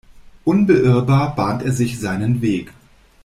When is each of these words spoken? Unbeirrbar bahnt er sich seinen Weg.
Unbeirrbar 0.45 1.35
bahnt 1.35 1.61
er 1.61 1.71
sich 1.73 1.99
seinen 1.99 2.41
Weg. 2.41 2.73